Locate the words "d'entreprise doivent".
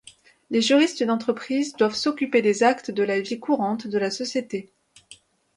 1.03-1.93